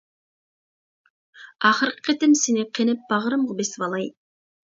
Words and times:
ئاخىرقى 1.67 2.01
قېتىم 2.09 2.33
سېنى 2.43 2.65
قېنىپ 2.79 3.03
باغرىمغا 3.13 3.59
بېسىۋالاي. 3.61 4.09